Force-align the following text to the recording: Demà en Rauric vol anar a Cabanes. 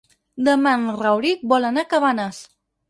Demà 0.47 0.73
en 0.79 0.89
Rauric 1.03 1.47
vol 1.55 1.71
anar 1.73 1.87
a 1.87 1.93
Cabanes. 1.95 2.43